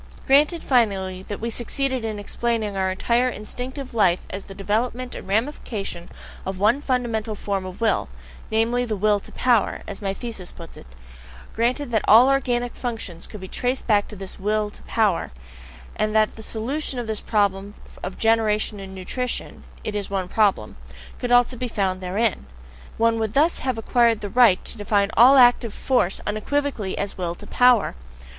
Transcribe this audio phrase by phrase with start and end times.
[0.25, 5.27] Granted, finally, that we succeeded in explaining our entire instinctive life as the development and
[5.27, 6.09] ramification
[6.43, 8.09] of one fundamental form of will
[8.49, 10.87] namely, the Will to Power, as my thesis puts it;
[11.55, 15.29] granted that all organic functions could be traced back to this Will to Power,
[15.95, 20.77] and that the solution of the problem of generation and nutrition it is one problem
[21.19, 22.47] could also be found therein:
[22.97, 27.35] one would thus have acquired the right to define ALL active force unequivocally as WILL
[27.35, 27.93] TO POWER.